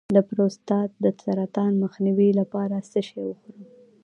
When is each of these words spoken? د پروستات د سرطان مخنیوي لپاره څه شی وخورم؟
د 0.15 0.17
پروستات 0.29 0.89
د 1.03 1.05
سرطان 1.23 1.71
مخنیوي 1.83 2.29
لپاره 2.39 2.75
څه 2.91 2.99
شی 3.07 3.21
وخورم؟ 3.25 3.63